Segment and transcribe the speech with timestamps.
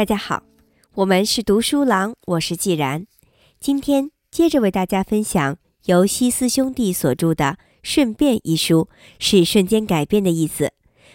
[0.00, 0.42] 大家好，
[0.94, 3.06] 我们是读书郎，我是既然。
[3.60, 7.44] 今天接着为大家分享由西斯兄弟所著的
[7.82, 10.72] 《顺便》一书，是瞬间改变的意思。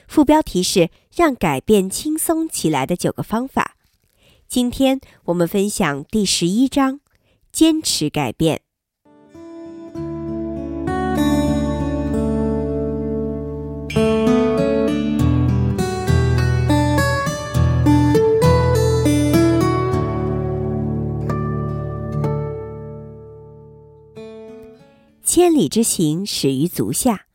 [0.08, 3.76] 副标题是“让改变轻松起来的九个方法”。
[4.48, 7.00] 今天我们分享第十一章：
[7.52, 8.62] 坚持改变。
[25.36, 27.26] 千里之行，始于足下。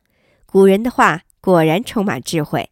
[0.47, 2.71] 古人的话果然充满智慧。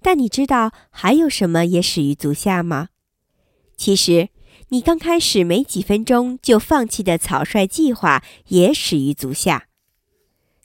[0.00, 2.90] 但你知道还有什么也始于足下吗？
[3.76, 4.28] 其实，
[4.68, 9.66] 你刚开始没几分钟就放弃的草率计划也始于足下。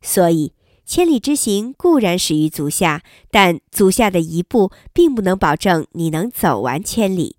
[0.03, 0.53] 所以，
[0.85, 7.37] 千里之行固然始于足下，但足下的一步并不能保证你能走完千里。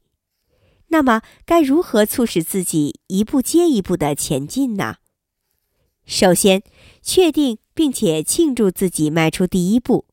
[0.89, 4.97] 那么，该如何促使自己一步接一步的前进呢？
[6.09, 6.63] 首先，
[7.03, 10.07] 确定并且庆祝自己迈出第一步，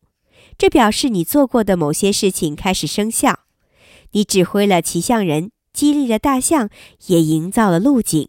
[0.57, 3.39] 这表示你做过的某些事情开始生效。
[4.11, 6.69] 你指挥了骑象人，激励了大象，
[7.07, 8.27] 也营造了路径。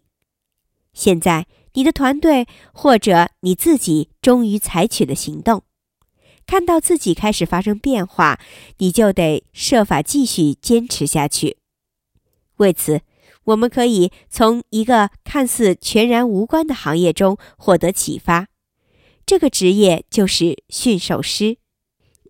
[0.93, 5.63] 现在，你的团队或者你自己终于采取了行动，
[6.45, 8.39] 看到自己开始发生变化，
[8.77, 11.57] 你就得设法继续坚持下去。
[12.55, 13.01] 为此。
[13.47, 18.47] 我们可以从一个看似全然无关的行业中获得启发，
[19.25, 21.57] 这个职业就是驯兽师。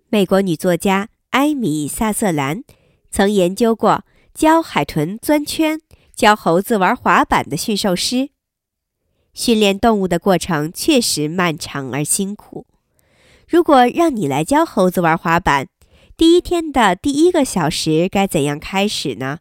[0.10, 2.64] 美国女作家艾米·萨瑟兰
[3.10, 5.82] 曾研究过教海豚钻圈、
[6.14, 8.30] 教猴子玩滑板的驯兽师。
[9.34, 12.68] 训练动物的过程确实漫长而辛苦。
[13.48, 15.68] 如果让你来教猴子玩滑板，
[16.16, 19.40] 第一天的第一个小时该怎样开始呢？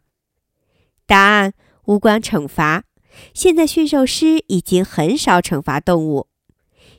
[1.05, 1.53] 答案。
[1.87, 2.83] 无关惩罚。
[3.33, 6.27] 现在驯兽师已经很少惩罚动物，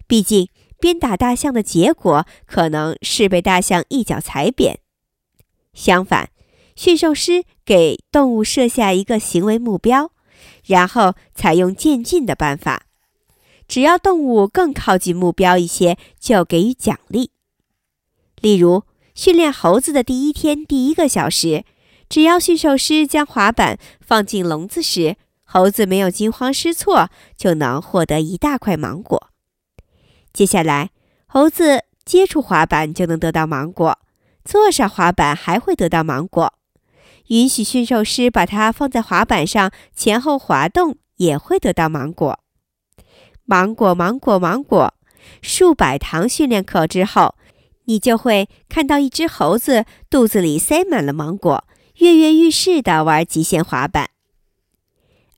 [0.08, 0.48] 毕竟
[0.80, 4.80] 鞭打大象的结果可能是被大象一脚踩扁。
[5.72, 6.30] 相反，
[6.74, 10.10] 驯兽师给动物设下一个行为目标，
[10.64, 12.86] 然后采用渐进的办法。
[13.68, 17.30] 只要动物更靠近目标一些，就给予奖励。
[18.40, 18.82] 例如，
[19.14, 21.64] 训练猴子的第一天第一个小时。
[22.08, 29.30] 只要驯兽师将滑板放进笼子时，猴子没有惊慌失措，就能获得一大块芒果。
[30.32, 30.90] 接下来，
[31.26, 33.98] 猴子接触滑板就能得到芒果，
[34.44, 36.54] 坐上滑板还会得到芒果。
[37.28, 42.40] 允许驯兽师把它放在滑板上前后滑动，也会得到芒果。
[43.44, 44.94] 芒果，芒果，芒果！
[45.42, 47.34] 数百堂训练课之后，
[47.84, 51.64] 你就会看到一只猴子肚子里塞满了芒果。
[51.98, 54.10] 跃跃欲试地玩极限滑板。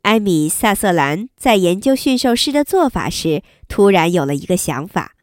[0.02, 5.14] 艾米·萨瑟兰在研究驯兽师的做法时，突然有了一个想法。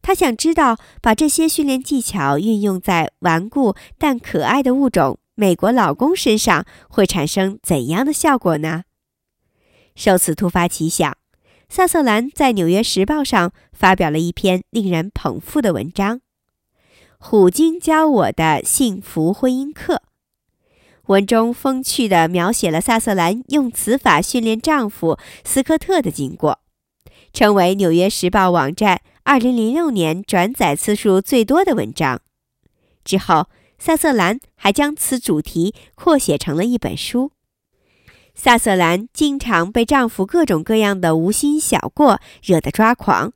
[0.00, 8.84] 他想知道，把这些训练技巧运用在顽固但可爱的物种——美国老公身上，会产生怎样的效果呢？
[9.94, 11.16] 受此突发奇想，
[11.68, 16.18] 萨瑟兰在《纽约时报》上发表了一篇令人捧腹的文章：
[17.18, 19.94] 《虎鲸教我的幸福婚姻课》。
[21.06, 26.60] 文中风趣地描写了萨瑟兰用此法训练丈夫斯科特的经过，
[27.32, 32.20] 成为《纽约时报》网站2006年转载次数最多的文章。
[33.04, 33.48] 之后，
[33.78, 37.32] 萨瑟兰还将此主题扩写成了一本书。
[38.34, 43.32] 萨瑟兰经常被丈夫各种各样的无心小过惹得抓狂，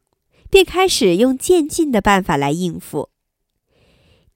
[0.49, 3.11] 便开始用渐进的办法来应付。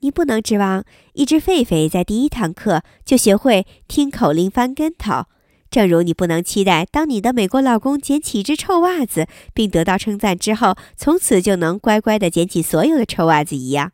[0.01, 5.27] 你不能指望一只狒狒在第一堂课就学会听口令翻跟头，
[5.71, 13.93] 正如你不能期待当你的美国老公捡起一只臭袜子并得到称赞之后，从此就能乖乖地捡起所有的臭袜子一样。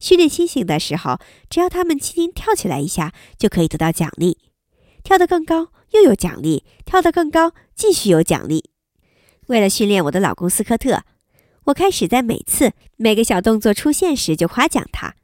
[0.00, 1.18] 训练猩猩的时候，
[1.48, 4.38] 只要他们轻轻跳起来一下，就可以得到奖励；
[5.04, 8.70] 跳得更高又有奖励，跳得更高继续有奖励。
[9.48, 11.02] 为了训练我的老公斯科特，
[11.64, 15.14] 我开始在每次每个小动作出现时就夸奖他。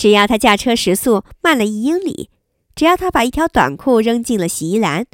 [0.00, 2.30] 只要他驾车时速慢了一英里，
[2.74, 5.04] 只要他把一条短裤扔进了洗衣篮，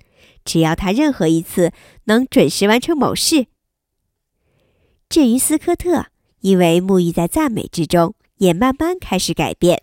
[0.44, 1.72] 只要他任何一次
[2.04, 3.46] 能准时完成某事。
[5.08, 6.06] 至于斯科特，
[6.38, 9.82] 因为沐浴在赞美之中，也慢慢开始改变。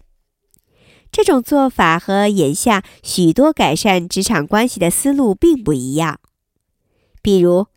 [1.12, 6.22] 这种做法和眼下许多改善职场关系的思路并不一样。
[7.22, 7.68] 比如，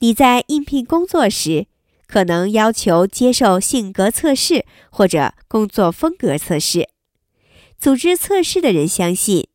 [0.00, 1.68] 你在应聘工作时。
[2.06, 6.88] 可能要求接受性格测试或者工作风格测试。
[7.78, 9.48] 组织测试的人相信，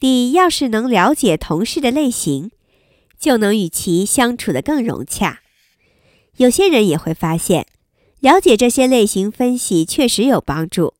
[0.00, 2.50] 你要是能了解同事的类型，
[3.18, 5.40] 就能与其相处得更融洽。
[6.36, 7.66] 有些人也会发现，
[8.20, 10.94] 了解这些类型分析确实有帮助。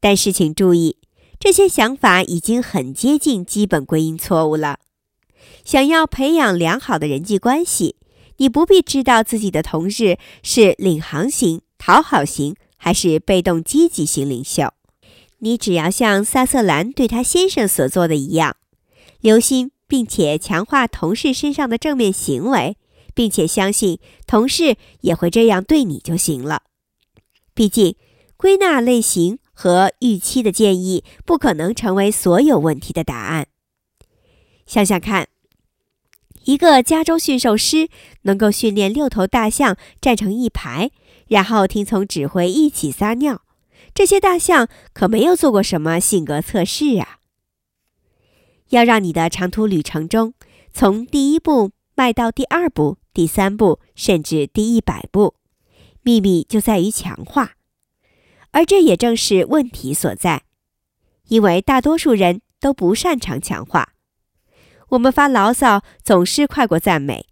[0.00, 0.96] 但是请注意，
[1.38, 4.78] 这些想法已经很接近基本归因错误了。
[5.64, 7.96] 想要培养良好的人际关系，
[8.42, 14.74] 你不必知道自己的同事是领航型、讨好型还是被动积极型领袖。
[15.38, 18.56] 你只要像萨瑟兰对他先生所做的一样，
[19.20, 22.76] 留心并且强化同事身上的正面行为，
[23.14, 26.62] 并且相信同事也会这样对你就行了。
[27.54, 27.94] 毕竟，
[28.36, 33.46] 归纳类型和预期的建议不可能成为所有问题的答案。
[34.66, 35.28] 想想看。
[36.44, 37.88] 一个加州驯兽师
[38.22, 40.90] 能够训练六头大象站成一排，
[41.28, 43.42] 然后听从指挥一起撒尿。
[43.94, 47.18] 这些大象可没有做过什么性格测试啊！
[48.70, 50.32] 要让你的长途旅程中，
[50.72, 55.34] 从第一步迈到第二步、第三步，甚至第一百步，
[56.02, 57.52] 秘密就在于强化。
[58.52, 60.44] 而这也正是问题所在，
[61.28, 63.91] 因为大多数人都不擅长强化。
[64.92, 67.24] 我们发牢骚总是快过赞美，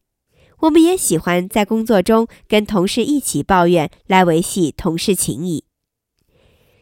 [0.60, 5.64] 我们也喜欢在工作中跟同事一起抱怨来维系同事情谊。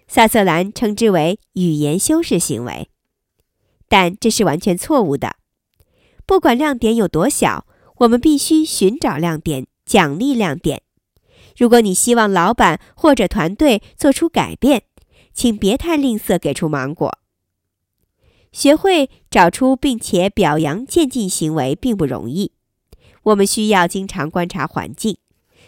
[0.06, 2.88] 萨瑟兰称之为语言修饰行为，
[3.88, 5.34] 但这是完全错误的。
[6.24, 7.66] 不管亮点有多小，
[7.96, 10.82] 我们必须寻找亮点，奖励亮点。
[11.56, 14.84] 如果你希望老板或者团队做出改变，
[15.34, 17.18] 请别太吝啬给出芒果。
[18.52, 22.52] 学会找出并且表扬渐进行为并不容易，
[23.24, 25.18] 我们需要经常观察环境，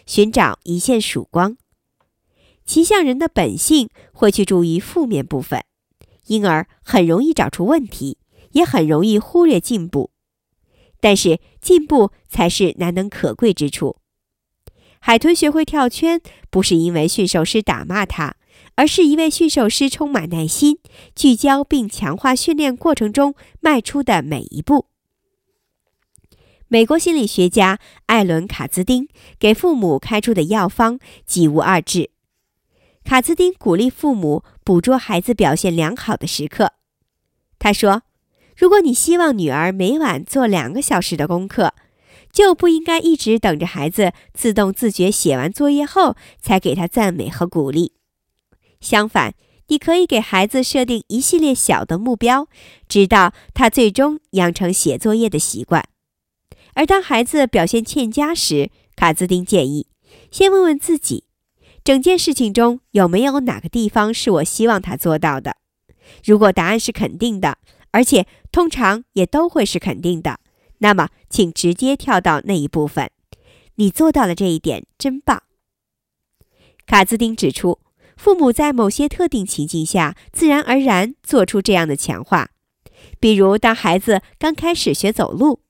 [0.05, 1.57] 寻找一线曙光。
[2.65, 5.63] 骑象人的本性会去注意负面部分，
[6.27, 8.17] 因而很容易找出问题，
[8.51, 10.11] 也很容易忽略进步。
[10.99, 13.97] 但是进步才是难能可贵之处。
[14.99, 18.35] 海豚学会跳圈，不是因为驯兽师打骂它。
[18.75, 20.79] 而是一位驯兽师充满耐心、
[21.15, 24.87] 聚焦并强化训练过程中迈出的每一步。
[26.67, 32.11] 美国心理学家艾伦·卡兹丁给父母开出的药方几无二致。
[33.03, 36.73] 卡兹丁鼓励父母捕捉孩子表现良好的时刻。
[37.59, 38.03] 他说
[38.55, 41.73] ：“如果你希望女儿每晚做两个小时的功课，
[42.31, 47.93] 就不应该一直等着孩子自动自觉写完作业后才给他赞美和鼓励。”
[48.81, 49.35] 相反，
[49.67, 52.49] 你可以给孩子设定一系列小的目标，
[52.89, 55.87] 直到他最终养成写作业的习惯。
[56.73, 59.87] 而当孩子表现欠佳时，卡兹丁建议
[60.31, 61.25] 先问问自己：
[61.83, 65.55] 整件事情中有没有哪个地方是我希望他做到的？
[66.25, 67.57] 如果答案是肯定的，
[67.91, 70.39] 而且通常也都会是肯定的，
[70.79, 73.09] 那么请直接跳到那一部分。
[73.75, 75.43] 你做到了这一点，真棒。
[76.85, 77.79] 卡兹丁指出。
[78.21, 82.49] 父母在某些特定情境下，自然而然做出这样的强化，
[83.19, 85.61] 比如当孩子刚开始学走路，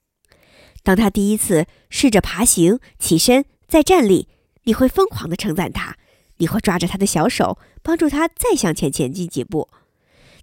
[0.84, 4.28] 当他第一次试着爬行、起身、再站立，
[4.64, 5.96] 你会疯狂地称赞他，
[6.40, 9.70] 你会抓着他的小手，帮助他再向前前进几步，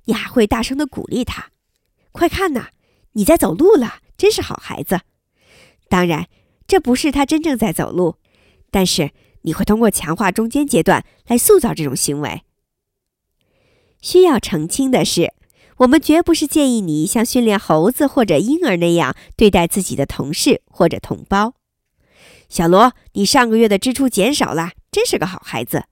[0.06, 1.50] 你还会大声地鼓励他
[2.12, 2.68] ：“快看呐，
[3.12, 5.00] 你在走路了，真是好孩子。”
[5.90, 6.26] 当然，
[6.66, 8.14] 这不是他真正在走路，
[8.70, 9.10] 但是。
[9.42, 12.42] 你会通过强化中间阶段来塑造这种行为。
[14.00, 15.34] 需要澄清的是，
[15.78, 21.54] 我们绝不是建议你像训练猴子或者婴儿那样对待自己的同事或者同胞。
[22.48, 25.84] 小罗，你上个月的支出减少了，真是个好孩子。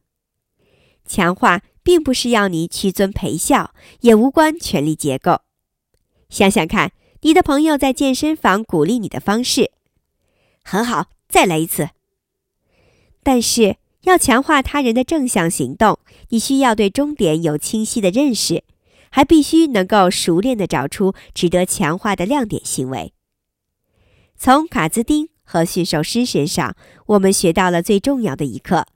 [1.04, 5.42] 强化并不是要你屈尊陪笑，也无关权力结构。
[6.28, 9.72] 想想看，你的朋友在健身房鼓励你的方式，
[10.64, 11.90] 很好，再来一次。
[13.26, 18.62] 但是，要强化他人的正向行动，你需要对终点有清晰的认识，
[19.10, 23.12] 还必须能够熟练地找出值得强化的亮点行为。
[24.36, 28.86] 从卡兹丁和驯兽师身上，我们学到了最重要的一课：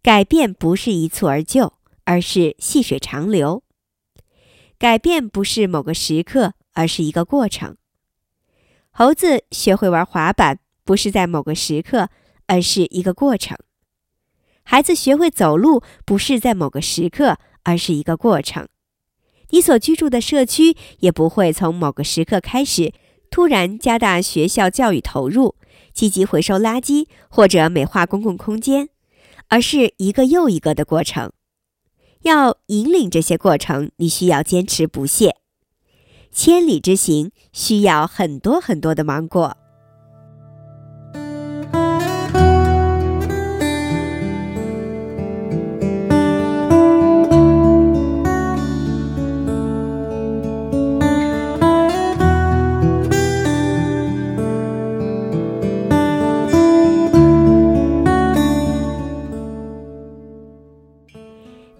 [0.00, 1.72] 改变不是一蹴而就，
[2.04, 3.64] 而是细水长流；
[4.78, 7.76] 改变不是某个时刻，而是一个过程。
[8.92, 12.08] 猴子学会玩滑板，不是在某个时刻。
[12.46, 13.56] 而是一个过程。
[14.62, 18.68] 孩子学会走路不是在某个时刻，而是一个过程。
[19.50, 22.92] 你所居住的社区也不会从某个时刻开始
[23.30, 25.54] 突然加大学校教育投入、
[25.92, 28.88] 积极回收垃圾或者美化公共空间，
[29.48, 31.32] 而是一个又一个的过程。
[32.22, 35.36] 要引领这些过程，你需要坚持不懈。
[36.32, 39.56] 千里之行需要很多很多的芒果。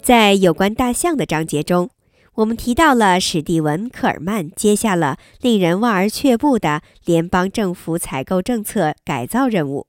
[0.05, 1.89] 在有关大象的章节中，
[2.35, 9.87] 我们提到了史蒂文·科尔曼接下了令人望而却步的联邦政府采购政策改造任务。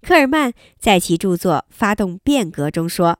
[0.00, 3.18] 科尔曼在其著作《发动变革》中说，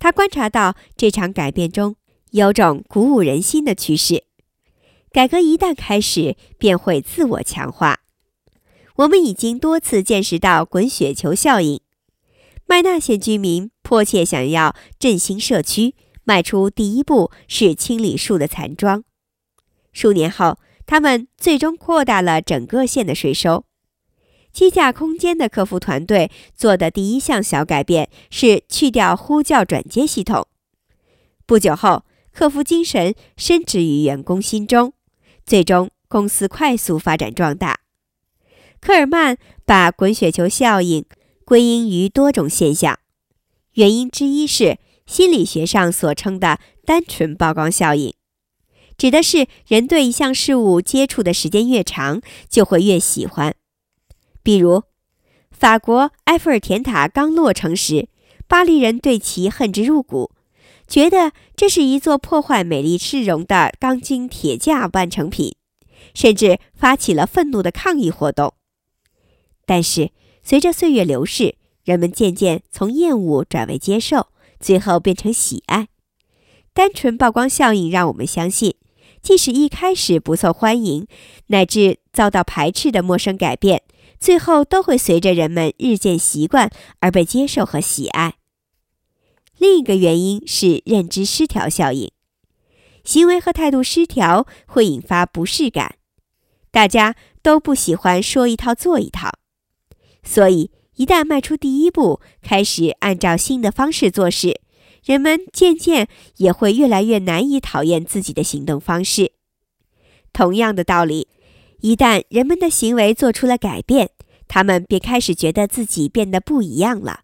[0.00, 1.94] 他观察到这场改变中
[2.32, 4.24] 有种鼓舞人心的趋势。
[5.12, 8.00] 改革一旦开始，便会自我强化。
[8.96, 11.80] 我们已经多次见识到滚雪球效应。
[12.66, 15.94] 麦纳县居民迫切想要振兴社区，
[16.24, 19.04] 迈出第一步是清理树的残桩。
[19.92, 23.64] 数年后，他们最终扩大了整个县的税收。
[24.50, 30.46] 机架空间的客服团队做的第一项小改变是去掉呼叫转接系统。
[31.44, 34.94] 不久后，客服精神深植于员工心中，
[35.44, 37.80] 最终公司快速发展壮大。
[38.80, 41.04] 科尔曼把滚雪球效应。
[41.44, 42.98] 归因于多种现象，
[43.74, 48.14] 原因之一是心理学上所称的单纯曝光效应，
[48.96, 53.54] 指的是人对一项事物接触的时间越长，就会越喜欢。
[54.42, 54.82] 比如，
[55.50, 58.08] 法国埃菲尔铁塔刚落成时，
[58.46, 60.30] 巴黎人对其恨之入骨，
[60.86, 65.56] 觉得这是一座破坏美丽市容的钢筋铁架半成品，
[66.14, 68.54] 甚至发起了愤怒的抗议活动。
[69.66, 70.10] 但是，
[70.44, 74.28] 随着岁月流逝，人们渐渐从厌恶转为接受，
[74.60, 75.88] 最后变成喜爱。
[76.74, 78.74] 单纯曝光效应让我们相信，
[79.22, 81.06] 即使一开始不受欢迎，
[81.46, 83.82] 乃至遭到排斥的陌生改变，
[84.20, 86.70] 最后都会随着人们日渐习惯
[87.00, 88.34] 而被接受和喜爱。
[89.56, 92.10] 另一个原因是认知失调效应，
[93.02, 95.94] 行为和态度失调会引发不适感，
[96.70, 99.38] 大家都不喜欢说一套做一套。
[100.24, 104.60] 所以，一旦迈出第一步，开始按照新的方式做事，
[105.04, 109.32] 人们渐渐也会越来越难以讨厌自己的行动方式。
[110.32, 111.28] 同样的道理，
[111.80, 114.10] 一旦人们的行为做出了改变，
[114.48, 117.20] 他们便开始觉得自己变得不一样了。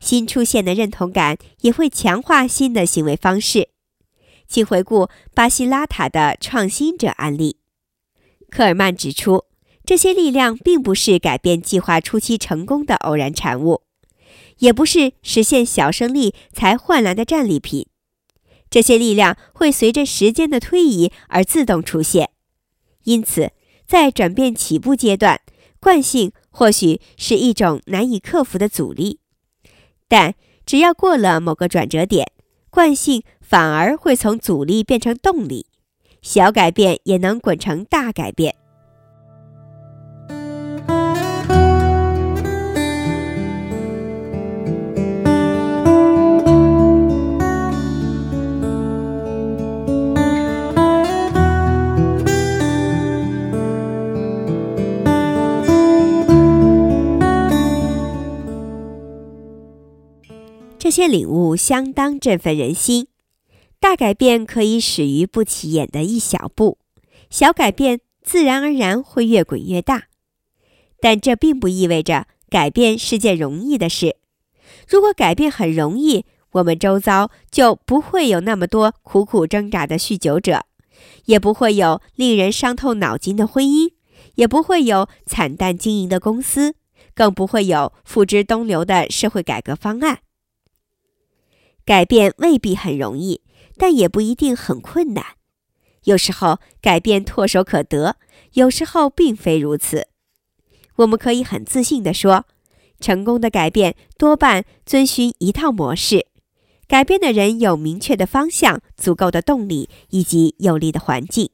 [0.00, 3.68] 新出现的认同感也会强化新的行为方式。
[4.48, 7.58] 请回顾巴西拉塔的创新者案例。
[8.48, 9.44] 科尔曼指出。
[9.92, 13.82] 这些力量并不是改变计划初期成功的偶然产物，
[14.60, 17.88] 也不是实现小胜利才换来的战利品。
[18.70, 22.30] 这些力量会随着时间的推移而自动出现。
[23.04, 23.52] 因此，
[23.86, 25.42] 在转变起步阶段，
[25.78, 29.20] 惯性或许是一种难以克服的阻力，
[30.08, 30.34] 但
[30.64, 32.32] 只要过了某个转折点，
[32.70, 35.66] 惯性反而会从阻力变成动力，
[36.22, 38.56] 小改变也能滚成大改变。
[60.92, 63.08] 些领悟相当振奋人心。
[63.80, 66.78] 大改变可以始于不起眼的一小步，
[67.30, 70.04] 小改变自然而然会越滚越大。
[71.00, 74.18] 但这并不意味着改变是件容易的事。
[74.86, 80.66] 如果改变很容易，我们周遭就不会有那么多苦苦挣扎的酗酒者，
[81.24, 83.90] 也不会有令人伤透脑筋的婚姻，
[84.36, 86.76] 也不会有惨淡经营的公司，
[87.14, 90.20] 更不会有付之东流的社会改革方案。
[91.84, 93.40] 改变未必很容易，
[93.76, 95.24] 但也不一定很困难。
[96.04, 98.16] 有时候改变唾手可得，
[98.54, 100.08] 有时候并非如此。
[100.96, 102.44] 我们可以很自信地说，
[103.00, 106.26] 成功的改变多半遵循一套模式。
[106.86, 111.50] 改变的人有明确的方向、足够的动力以及有利的环境。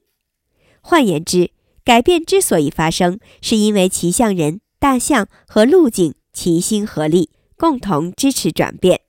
[0.80, 1.52] 换言之，
[1.84, 9.02] 改变之所以发生，是因为骑象人、大象和路径齐心合力，共同支持转变。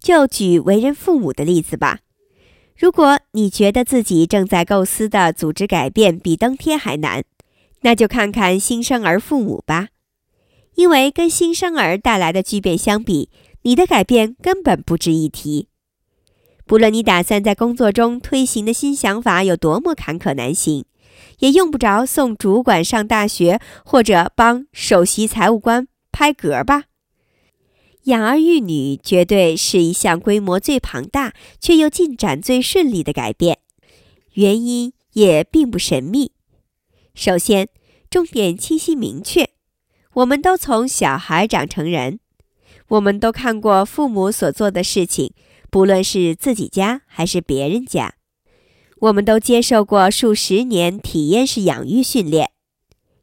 [0.00, 2.00] 就举为人父母的例子吧。
[2.76, 7.22] 如果你觉得自己正在构思的组织改变比登天还难，
[7.82, 9.88] 那就看看新生儿父母吧。
[10.76, 13.28] 因为跟新生儿带来的巨变相比，
[13.62, 15.68] 你的改变根本不值一提。
[16.64, 20.86] 不论你打算在工作中推行的新想法有多么坎坷难行，
[21.40, 26.84] 也用不着送主管上大学或者帮首席财务官拍嗝吧。
[28.04, 33.58] 养儿育女绝对是一项规模最庞大却又进展最顺利的改变，
[34.32, 36.32] 原因也并不神秘。
[37.14, 37.68] 首先，
[38.08, 39.50] 重点清晰明确，
[40.14, 42.20] 我们都从小孩长成人，
[42.88, 45.34] 我们都看过父母所做的事情。
[45.70, 48.14] 不论是自己家还是别人家，
[49.02, 52.50] 我们都接受过数十年体验式养育训练，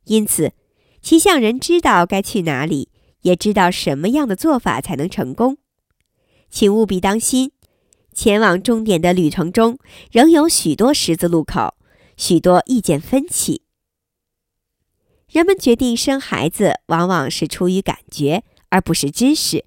[0.05, 0.53] 因此，
[1.01, 2.88] 骑象人知道该去哪里，
[3.27, 5.57] 也知道什么样的做法才能成功。
[6.50, 7.51] 请务必当心，
[8.13, 9.77] 前往终点的旅程中
[10.10, 11.75] 仍有许多十字路口，
[12.15, 13.63] 许多意见分歧。
[15.29, 19.65] 人们决定生孩子，往往是出于感觉，而不是知识。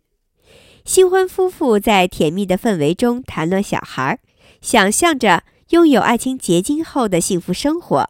[0.87, 4.19] 新婚夫妇在甜蜜的氛围中谈论小孩，
[4.63, 8.09] 想象着拥有爱情结晶后的幸福生活。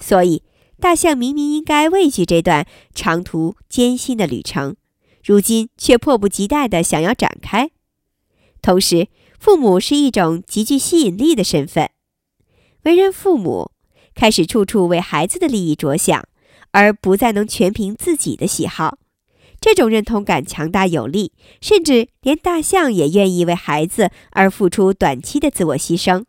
[0.00, 0.42] 所以，
[0.82, 4.74] 大象明明应该畏惧这段长途艰辛的旅程，
[5.22, 7.70] 如今却迫不及待地想要展开。
[8.60, 9.06] 同时，
[9.38, 11.88] 父母是一种极具吸引力的身份，
[12.82, 13.70] 为人父母
[14.16, 16.26] 开始处处为孩子的利益着想，
[16.72, 18.98] 而不再能全凭自己的喜好。
[19.60, 26.24] 这种认同感强大有力，甚至连大象也愿意为孩子而付出短期的自我牺牲。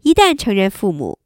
[0.00, 1.18] 一旦承认父母、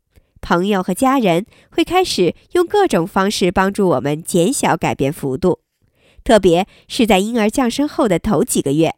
[0.44, 5.60] 朋友和家人会开始用各种方式帮助我们减小改变幅度，
[6.22, 8.94] 特别是在婴儿降生后的头几个月，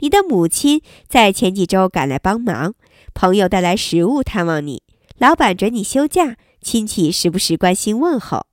[0.00, 2.74] 你的母亲在前几周赶来帮忙，
[3.14, 4.82] 朋友带来食物探望你，
[5.16, 8.44] 老板准你休假，亲戚时不时关心问候。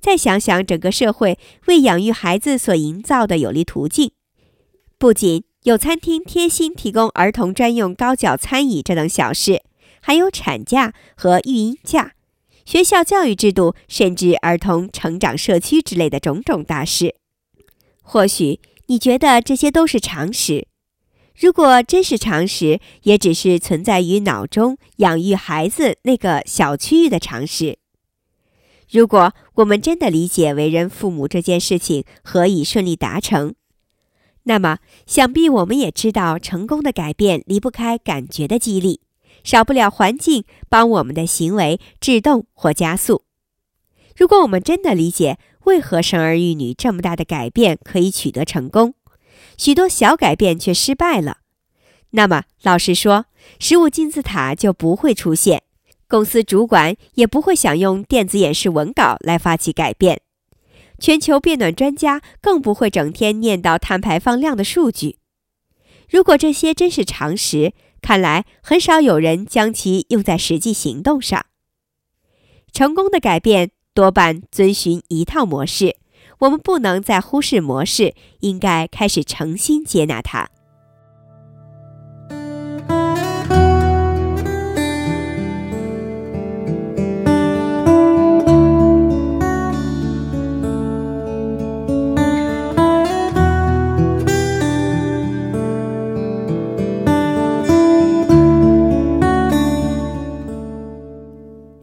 [0.00, 4.10] 再想想整个社会为养育孩子所营造的有利途径，
[4.98, 9.62] 不仅有餐厅贴心提供儿童专用高脚餐椅这等小事，
[10.02, 12.12] 还有产假和育婴假、
[12.66, 17.14] 学校教育制度，甚至儿童成长社区之类的种种大事。
[18.02, 20.66] 或许你觉得这些都是常识，
[21.38, 27.78] 如果真是常识，也只是存在于脑中养育孩子那个小区域的常识。
[28.90, 33.54] 如果我们真的理解为人父母这件事情何以顺利达成，
[34.42, 39.00] 那么想必我们也知道，成功的改变离不开感觉的激励，
[39.44, 43.24] 少不了环境帮我们的行为制动或加速。
[44.16, 48.94] 如果我们真的理解为何生儿育女这么大的改变可以取得成功，
[49.56, 51.38] 许多小改变却失败了，
[52.10, 53.26] 那么老实说，
[53.58, 55.62] 食物金字塔就不会出现。
[56.08, 60.20] 公司主管也不会想用电子演示文稿来发起改变，
[60.98, 65.16] 全球变暖专家更不会整天念叨碳排放量的数据。
[66.10, 71.46] 如果这些真是常识，看来很少有人将其用在实际行动上。
[72.72, 75.96] 成功的改变多半遵循一套模式，
[76.40, 80.50] 我们不能再忽视模式，应该开始诚心接纳它。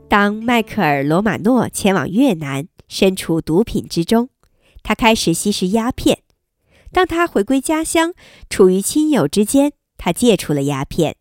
[0.10, 4.30] 当迈克尔·罗马诺前往越南，身处毒品之中，
[4.82, 6.24] 他开始吸食鸦片。
[6.91, 8.15] 当他回归家乡，
[8.50, 11.15] 处于亲友之间，他戒除了鸦片。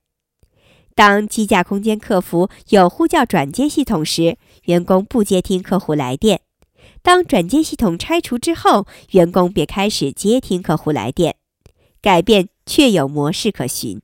[0.95, 6.39] 当机架空间客服有呼叫转接系统时，员工不接听客户来电；
[7.03, 11.37] 当转接系统拆除之后，员工便开始接听客户来电。
[12.01, 14.01] 改变确有模式可循。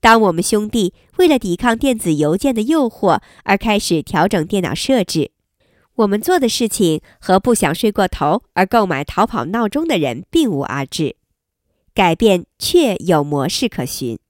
[0.00, 5.32] 当我们兄弟为了抵抗电子邮件的诱惑而开始调整电脑设置，
[5.96, 11.16] 我们做的事情和不想睡过头而购买逃跑闹钟的人并无二致。
[11.92, 14.20] 改变确有模式可循。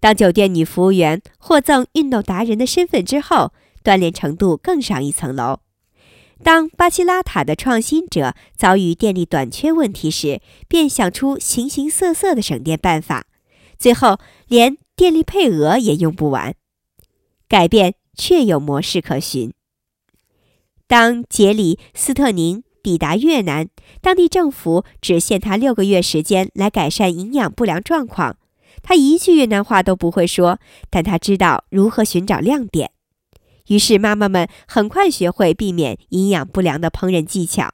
[0.00, 5.60] 当酒店女服务员获赠运动达人的身份之后，锻炼程度更上一层楼。
[6.42, 13.26] 当巴西拉塔的创新者遭遇电力短缺问题时，便想出形形色色的省电办法。
[13.84, 14.18] 最后，
[14.48, 16.54] 连电力配额也用不完。
[17.46, 19.52] 改变确有模式可循。
[20.86, 23.68] 当杰里斯特宁抵达越南，
[24.00, 28.38] 当地政府只限他六个月时间来改善营养不良状况。
[28.82, 32.90] 他一句越南话都不会说，但他知道如何寻找亮点。
[33.66, 37.68] 于是，妈妈们很快学会避免营养不良的烹饪技巧。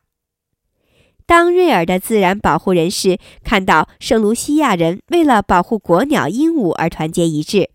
[1.30, 7.70] 当瑞尔的自然保护人士看到圣卢西亚人为了保护国鸟鹦鹉而团结一致，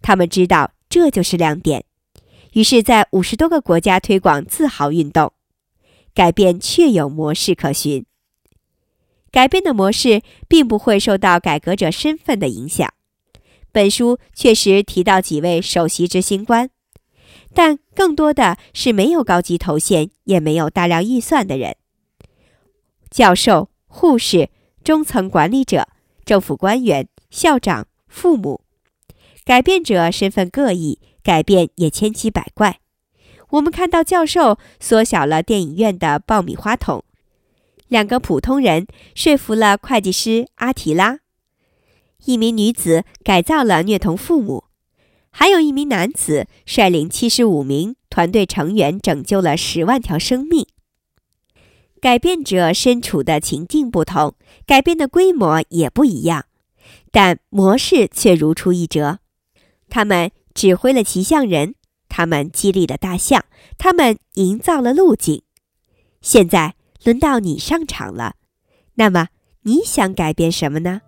[0.00, 1.84] 他们知道这就是亮点。
[2.52, 5.32] 于是，在五十多个国家推广自豪运动，
[6.14, 8.06] 改变确有模式可循。
[9.32, 12.88] 改变的模式并不会受到改革者身份的影响。
[13.72, 16.70] 本书确实提到几位首席执行官，
[17.52, 21.74] 但更多的是没有高级头衔，也没有大量预算的人。
[23.10, 24.50] 教授、护士、
[24.84, 25.88] 中层管理者、
[26.24, 28.62] 政府官员、校长、父母，
[29.44, 32.78] 改变者身份各异，改变也千奇百怪。
[33.50, 37.04] 我们看到教授缩小了电影院的爆米花桶，
[37.88, 41.18] 两个普通人说服了会计师阿提拉，
[42.26, 44.66] 一名女子改造了虐童父母，
[45.30, 50.68] 还有一名男子率领七十五名团队成员拯救了十万条生命。
[52.00, 54.34] 改变者身处的情境不同，
[54.66, 56.46] 改变的规模也不一样，
[57.10, 59.18] 但模式却如出一辙。
[59.88, 61.74] 他们指挥了骑象人，
[62.08, 63.44] 他们激励了大象，
[63.76, 65.42] 他们营造了路径。
[66.22, 68.36] 现在轮到你上场了，
[68.94, 69.28] 那么
[69.62, 71.02] 你想改变什么呢？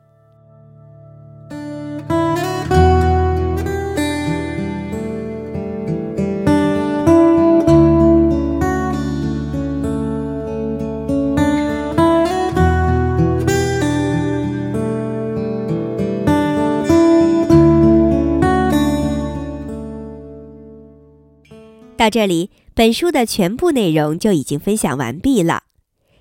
[22.03, 25.63] 到这里，本书的全部内容就已经分享完毕了。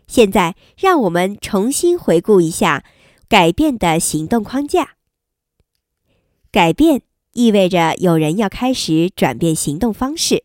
[0.06, 2.86] 现在，让我们重新回顾一下
[3.28, 4.98] 改变的行动框架。
[6.52, 7.02] 改变
[7.34, 10.44] 意味着有人要开始转变行动方式，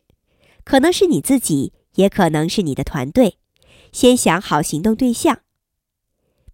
[0.63, 3.37] 可能是你自己，也可能是你的团队。
[3.91, 5.41] 先想好行动对象。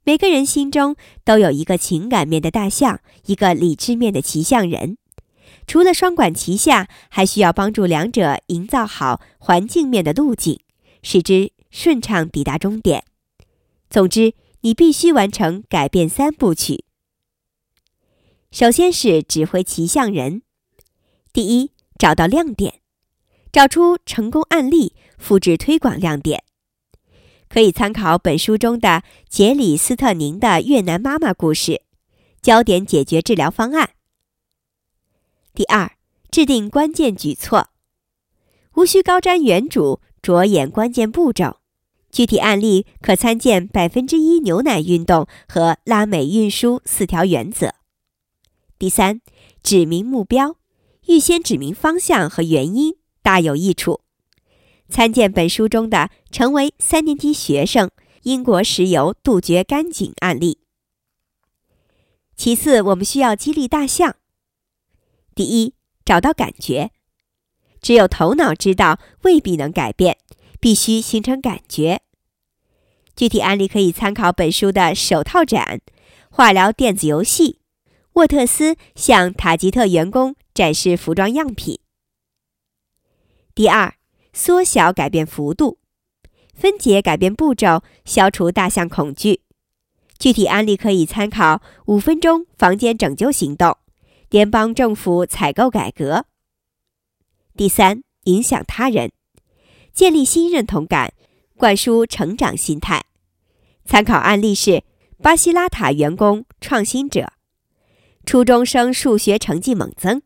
[0.04, 4.98] 每个人心中都有一个情感面的大象，一个理智面的骑象人。
[5.66, 10.60] 除了双管齐下，还需要帮助两者营造好环境面的路径，
[11.02, 13.04] 使之顺畅抵达终点。
[13.90, 16.86] 总之，你必须完成改变三部曲。
[18.52, 20.44] 首先是指挥骑象人。
[21.32, 22.82] 第一，找到亮点，
[23.52, 26.44] 找出成功案例，复制推广亮点。
[27.50, 31.82] 可以参考本书中的杰里斯特宁的越南妈妈故事，
[32.42, 33.92] 焦点解决治疗方案。
[35.56, 35.92] 第二，
[36.32, 37.70] 制定关键举措，
[38.74, 41.58] 无需高瞻远瞩，着眼关键步骤。
[42.12, 47.76] 具体案例可参见百分之一牛奶运动和拉美运输四条原则。
[48.80, 49.22] 第三，
[49.62, 50.56] 指明目标，
[51.06, 54.02] 预先指明方向和原因，大有益处。
[54.90, 57.92] 参见本书中的“成为三年级学生：
[58.24, 60.58] 英国石油杜绝干井案例”。
[62.36, 64.16] 其次，我们需要激励大象。
[65.36, 65.74] 第一，
[66.06, 66.92] 找到感觉。
[67.82, 70.18] 只有头脑知道未必能改变，
[70.60, 72.02] 必须形成感觉。
[73.16, 75.82] 具体案例可以参考本书的手套展、
[76.30, 77.60] 化疗电子游戏。
[78.14, 81.80] 沃特斯向塔吉特员工展示服装样品。
[83.56, 83.96] 第二，
[84.34, 85.80] 缩小改变幅度，
[86.54, 89.42] 分解改变步骤，消除大象恐惧。
[90.20, 93.78] 具体案例可以参考五分钟房间拯救行动。
[94.34, 96.26] 联邦政府采购改革。
[97.56, 99.12] 第三，影响他人，
[99.94, 101.14] 建立新认同感，
[101.56, 103.06] 灌输成长心态。
[103.86, 104.84] 参考案例是
[105.22, 107.32] 巴西拉塔员工创新者，
[108.26, 110.24] 初中生数学成绩猛增。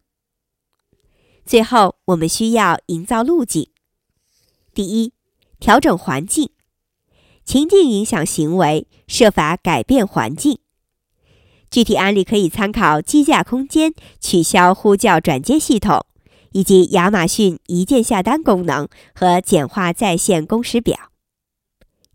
[1.46, 3.70] 最后，我们需要营造路径。
[4.74, 5.12] 第一，
[5.60, 6.52] 调整环境，
[7.44, 10.60] 情境影响行为，设法改变环境。
[11.70, 16.06] 具体案例可以参考机架空间取消呼叫转接系统，
[16.52, 21.12] 以及亚马逊一键下单功能和简化在线工时表。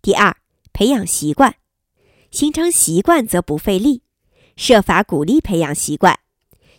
[0.00, 0.36] 第二，
[0.72, 1.56] 培养习惯，
[2.30, 4.02] 形成习惯则不费力，
[4.56, 6.18] 设法鼓励培养习惯。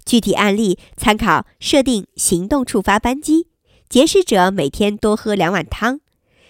[0.03, 3.47] 具体案例参考设定行动触发扳机，
[3.87, 6.01] 节食者每天多喝两碗汤，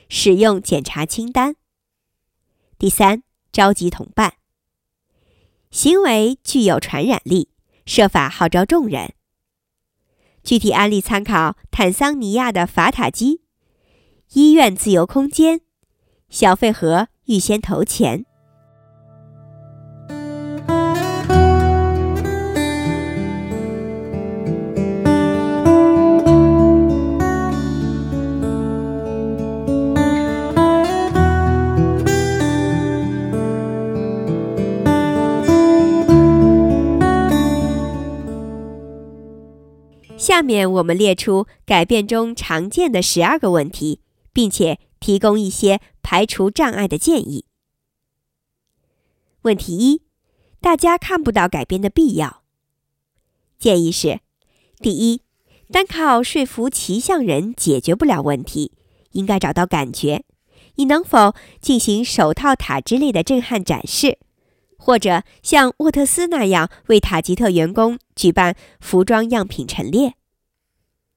[0.09, 1.55] 使用检查清单。
[2.79, 4.33] 第三，召集同伴。
[5.73, 7.49] 行为具有传染力，
[7.87, 9.15] 设法号召众人。
[10.43, 13.41] 具体案例参考坦桑尼亚的法塔基
[14.33, 15.61] 医院自由空间，
[16.29, 18.27] 小费盒预先投钱。
[40.23, 43.99] 下面我们列出改变中常见的十二个问题，
[44.31, 47.43] 并且提供一些排除障碍的建议。
[49.41, 50.01] 问题一：
[50.61, 52.43] 大家看不到改变的必要。
[53.59, 54.21] 建议是：
[54.79, 55.23] 第一，
[55.69, 58.71] 单靠说服骑象人解决不了问题，
[59.11, 60.23] 应该找到感觉。
[60.75, 64.19] 你能否进行手套塔之类的震撼展示？
[64.83, 70.15] 或者像沃特斯那样为塔吉特员工举办服装样品陈列。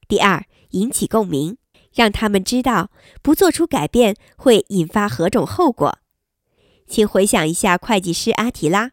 [0.07, 1.59] 第二，引起共鸣，
[1.93, 5.99] 让他们知道不做出改变会引发何种后果。
[6.87, 8.93] 请回想一下会计师阿提拉。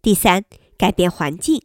[0.00, 0.46] 第三，
[0.78, 1.60] 改变环境，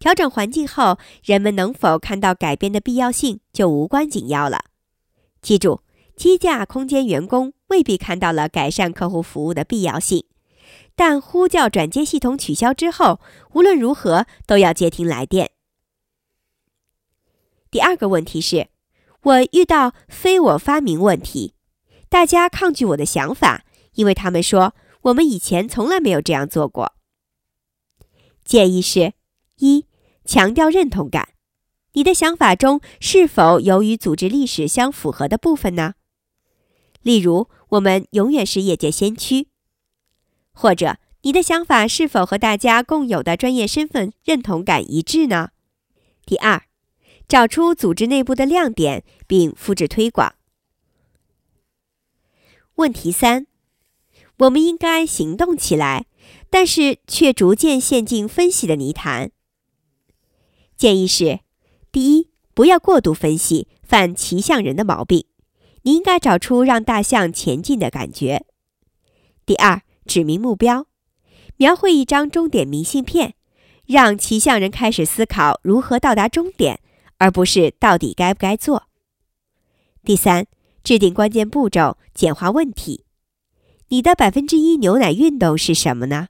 [0.00, 4.64] 调整环境后，人们能否看到改变的必要性就无关紧要了。
[5.40, 5.82] 记住，
[6.16, 10.24] 机架空间员工未必看到了改善客户服务的必要性。
[10.96, 13.20] 但呼叫转接系统取消之后，
[13.52, 15.52] 无论如何都要接听来电。
[17.70, 18.68] 第二个问题是，
[19.22, 21.52] 我遇到非我发明问题，
[22.08, 26.94] 大家抗拒我的想法，因为他们说我们以前从来没有这样做过。
[28.42, 29.12] 建议是：
[29.58, 29.84] 一、
[30.24, 31.34] 强调认同感，
[31.92, 35.94] 你的想法中是否有与组织历史相符合的部分呢？
[37.02, 39.48] 例如，我们永远是业界先驱。
[40.58, 45.50] 或者你的想法是否和大家共有的专业身份认同感一致呢？
[46.24, 46.62] 第二，
[47.28, 50.34] 找出组织内部的亮点并复制推广。
[52.76, 53.46] 问题三，
[54.38, 56.06] 我们应该行动起来，
[56.48, 59.30] 但是却逐渐陷进分析的泥潭。
[60.74, 61.40] 建议是：
[61.92, 65.26] 第一，不要过度分析，犯骑象人的毛病。
[65.82, 68.46] 你应该找出让大象前进的感觉。
[69.44, 69.82] 第二。
[70.06, 70.86] 指明目标，
[71.56, 73.34] 描绘一张终点明信片，
[73.84, 76.80] 让骑象人开始思考如何到达终点，
[77.18, 78.84] 而不是到底该不该做。
[80.02, 80.46] 第三，
[80.84, 83.04] 制定关键步骤，简化问题。
[83.88, 86.28] 你的百分之一牛奶运动是什么呢？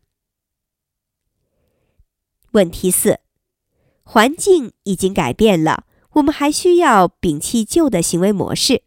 [2.53, 3.21] 问题四，
[4.03, 8.83] 环境已经改变了，我们还需要摒弃旧的行为模式。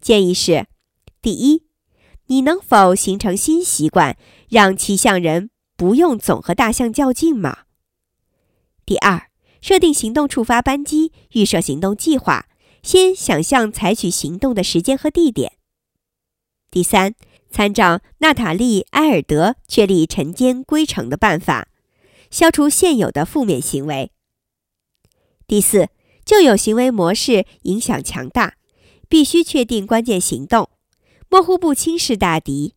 [0.00, 0.66] 建议是：
[1.20, 1.65] 第一。
[2.26, 4.16] 你能否形成新习惯，
[4.48, 7.64] 让骑象人不用总和大象较劲吗？
[8.84, 9.28] 第二，
[9.60, 12.46] 设定行动触发扳机，预设行动计划，
[12.82, 15.52] 先想象采取行动的时间和地点。
[16.70, 17.14] 第三，
[17.50, 21.68] 参照娜塔莉·埃尔德确立晨间规程的办法，
[22.30, 24.10] 消除现有的负面行为。
[25.46, 25.88] 第四，
[26.24, 28.56] 旧有行为模式影响强大，
[29.08, 30.68] 必须确定关键行动。
[31.28, 32.74] 模糊不清是大敌。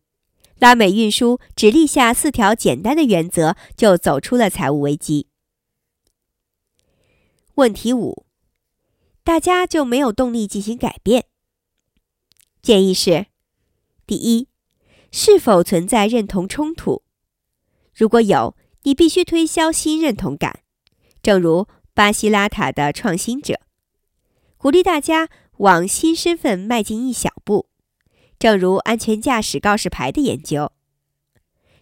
[0.58, 5.28] 拉美运输只立下四条简单的原则，就走出了财务危机。
[7.54, 8.26] 问题五：
[9.24, 11.24] 大家就没有动力进行改变？
[12.60, 13.28] 建议是：
[14.06, 14.48] 第一，
[15.10, 17.04] 是否存在认同冲突？
[17.94, 20.60] 如果有，你必须推销新认同感，
[21.22, 23.60] 正如巴西拉塔的创新者，
[24.58, 27.69] 鼓励大家往新身份迈进一小步。
[28.40, 30.72] 正如安全驾驶告示牌的研究。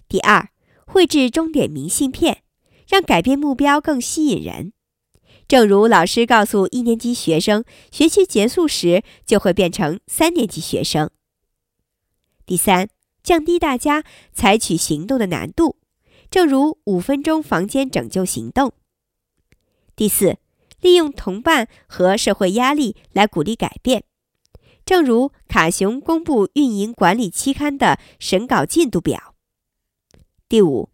[0.09, 0.51] 第二，
[0.87, 2.43] 绘制终点明信片，
[2.89, 4.73] 让改变目标更吸引人。
[5.47, 11.09] 正如老师告诉一年级学生，学期结束时就会变成三年级学生。
[12.45, 12.89] 第三，
[13.23, 15.77] 降低大家采取行动的难度，
[16.29, 18.73] 正如五分钟房间拯救行动。
[19.95, 20.39] 第四，
[20.81, 24.03] 利用同伴和社会压力来鼓励改变。
[24.89, 29.35] 正如卡熊公布运营管理期刊的审稿进度表。
[30.49, 30.89] 第五，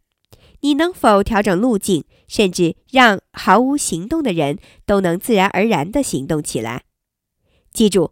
[0.63, 6.87] 你能否调整路径，甚至让毫无行动的人都能自然而然地行动起来？
[7.73, 8.11] 记住，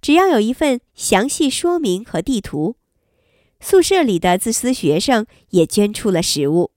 [0.00, 2.76] 只要有一份详细说明和地图。
[3.58, 6.70] 宿舍里的自私学生也捐出了食物。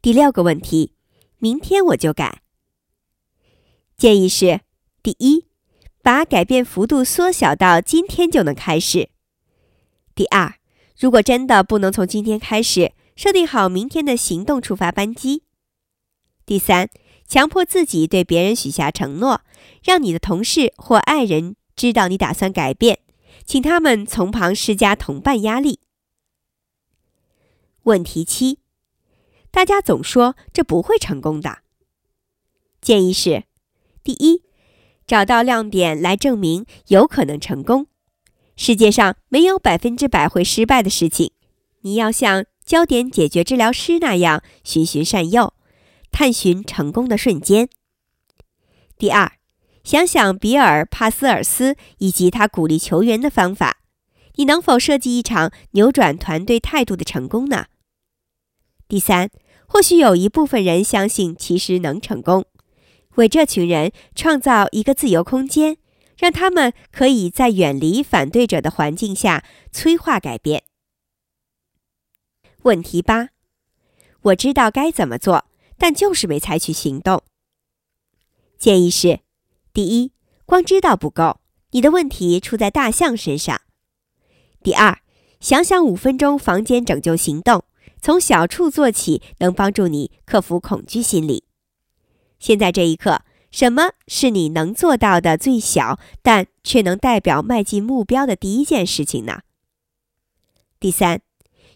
[0.00, 0.94] 第六个问题，
[1.36, 2.40] 明天我就改。
[3.98, 4.62] 建议是：
[5.02, 5.49] 第一。
[6.02, 9.10] 把改变幅度缩小到今天就能开始。
[10.14, 10.54] 第二，
[10.98, 15.42] 如果真的不能从今天开始，设定好明天的行动触发扳机。
[16.46, 16.88] 第三，
[17.26, 19.42] 强迫自己对别人许下承诺，
[19.82, 23.00] 让你的同事或爱人知道你打算改变，
[23.44, 25.80] 请他们从旁施加同伴压力。
[27.84, 28.58] 问题七，
[29.50, 31.58] 大家总说这不会成功的。
[32.80, 33.44] 建议是：
[34.02, 34.49] 第一。
[35.10, 37.88] 找到亮点来证明有可能成功。
[38.54, 41.32] 世界上没有百分之百会失败的事情。
[41.80, 45.52] 你要像焦点解决治疗师那样循循善诱，
[46.12, 47.68] 探寻成功的瞬间。
[48.96, 49.32] 第二，
[49.82, 53.78] 想想比尔·帕斯尔斯以及他鼓励球员的方法，
[54.36, 57.66] 你能否设计一场扭转团队态度的成功呢？
[58.86, 59.28] 第三，
[59.66, 62.44] 或许有一部分人相信其实能成功，
[63.16, 65.76] 为这群人创造一个自由空间，
[66.16, 70.64] 让他们可以在远离反对者的环境下催化改变。
[72.62, 73.30] 问题八：
[74.22, 75.46] 我知道该怎么做，
[75.78, 77.22] 但就是没采取行动。
[78.58, 79.20] 建议是：
[79.72, 80.12] 第一，
[80.44, 83.60] 光知道不够，你的问题出在大象身上；
[84.62, 85.00] 第二，
[85.40, 87.64] 想想五分钟房间拯救行动，
[88.02, 91.44] 从小处做起，能帮助你克服恐惧心理。
[92.40, 93.22] 现在这一刻，
[93.52, 99.42] 什么是你能做到的最小，但却能代表迈进目标的第一件事情呢？
[100.80, 101.22] 第三。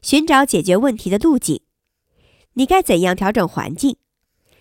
[0.02, 1.62] 寻找解决问题的路径，
[2.52, 3.96] 你该怎样调整环境，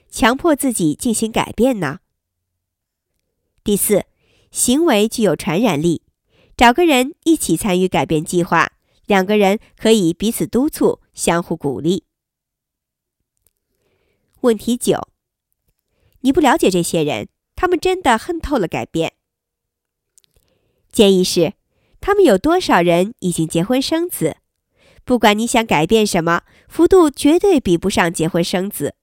[0.09, 1.99] 强迫自己进行改变呢？
[3.61, 4.05] 第四，
[4.51, 6.03] 行为具有传染力，
[6.55, 8.71] 找个人一起参与改变计划，
[9.05, 12.05] 两个人可以彼此督促，相互鼓励。
[14.39, 15.09] 问题九，
[16.23, 19.13] 你不了解这些人，他们真的恨透了改变。
[20.91, 21.53] 建议是，
[22.01, 24.37] 他们有多少人已经结婚生子？
[25.05, 28.95] 不管你想改变什么，幅度绝对比不上结婚生子。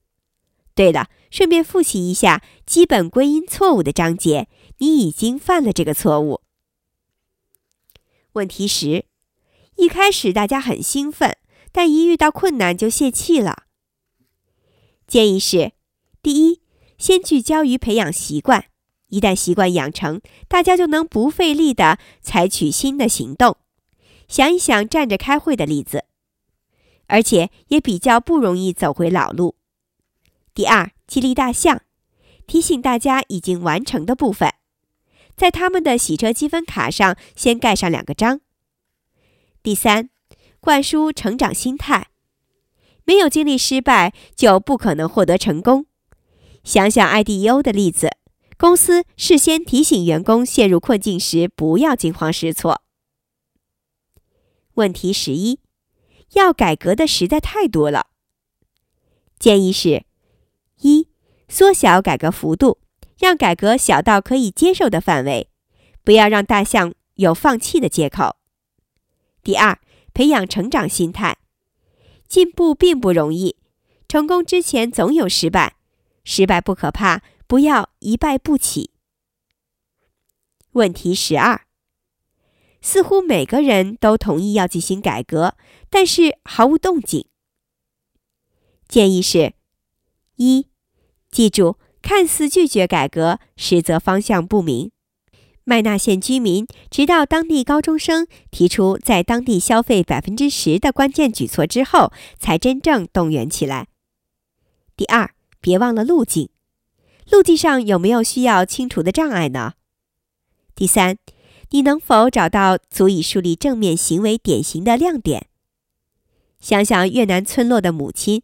[0.73, 6.41] 对了，顺便复习一下基本归因错误的章节，你已经犯了这个错误。
[8.33, 9.05] 问题十：
[9.75, 11.37] 一开始大家很兴奋，
[11.71, 13.65] 但一遇到困难就泄气了。
[15.05, 15.73] 建议是：
[16.23, 16.60] 第一，
[17.01, 18.65] 先聚焦于培养习惯，
[19.07, 23.57] 一旦习惯养成，大家就能不费力的采取新的行动。
[24.27, 26.05] 想一想站着开会的例子，
[27.07, 29.55] 而且也比较不容易走回老路。
[30.53, 31.81] 第二，激励大象，
[32.45, 34.53] 提醒大家已经完成的部分，
[35.35, 38.41] 在他们的洗车积分卡上先盖上两个章。
[39.63, 40.11] 第三，
[40.59, 42.09] 灌输成长心态，
[43.05, 45.87] 没有经历失败就不可能获得成功。
[46.63, 48.09] 想想 IDEO 的例子，
[48.57, 52.83] 公司事先提醒员工陷入困境时不要惊慌失措。
[54.75, 55.59] 问题十一，
[56.33, 58.07] 要改革的实在太多了。
[59.39, 60.05] 建议是：
[60.81, 61.07] 一、
[61.49, 62.77] 缩小改革幅度，
[63.17, 65.49] 让改革小到可以接受的范围，
[66.03, 68.37] 不要让大象有放弃的借口；
[69.41, 69.79] 第二，
[70.13, 71.37] 培养成长心态，
[72.27, 73.57] 进步并不容易，
[74.07, 75.75] 成功之前总有失败，
[76.33, 78.91] 失败不可怕，不要一败不起。
[80.71, 81.65] 问题十二。
[82.81, 85.57] 似乎每个人都同意要进行改革，
[85.89, 87.25] 但是毫无动静。
[88.87, 89.55] 建议是：
[90.37, 90.67] 一、
[91.29, 94.91] 记住，看似拒绝改革，实则方向不明。
[95.65, 103.89] 麦纳县居民直到当地高中生提出在当地消费百分之十的关键举措之后，才真正动员起来。
[104.95, 106.49] 第二，别忘了路径，
[107.29, 109.73] 路径上有没有需要清除的障碍呢？
[110.75, 111.17] 第三。
[111.73, 115.47] 你能否找到足以树立正面行为典型的亮点？
[116.59, 118.43] 想想越南村落的母亲，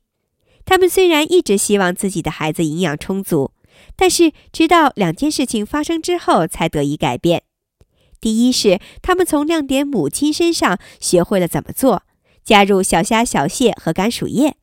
[0.63, 3.51] 他们虽然一直希望自己的孩子营养充足，
[3.97, 7.43] 但是直到两件事情发生之后才得以改变。
[8.21, 12.03] 第一是他们从亮点母亲身上学会了怎么做，
[12.45, 14.53] 加入小虾、小蟹和甘薯叶；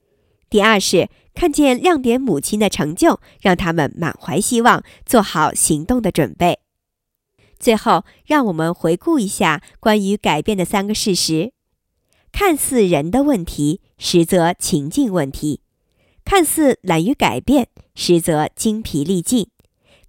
[0.49, 6.61] 第二是看见亮点母亲的成就，让他们满怀希望，做好行动的准备。
[7.59, 11.53] 最后，让我们回顾一下关于改变的三个事实：
[12.31, 15.61] 看似人的问题，实则情境问题；
[16.25, 19.47] 看似懒于改变，实则精疲力尽；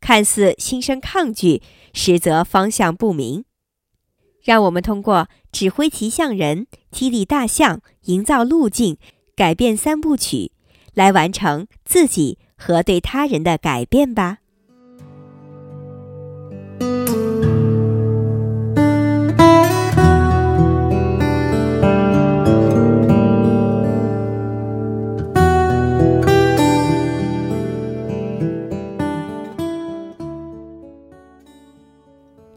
[0.02, 1.62] 看似心生抗拒，
[1.94, 3.46] 实则方向不明。
[4.44, 8.98] 让我们通过指挥骑象人、激励大象、营造路径、
[9.36, 10.52] 改变三部曲，
[10.96, 14.40] 来完成自己和对他人的改变吧。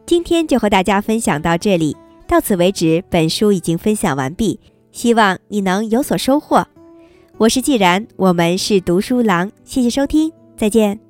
[0.05, 1.95] 今天就和大家分享到这里，
[2.27, 3.03] 到此为止。
[3.09, 4.59] 本书已经分享完毕，
[4.91, 6.67] 希望你能有所收获。
[7.39, 11.08] 我是既然，我们是读书郎，谢谢收听，再见。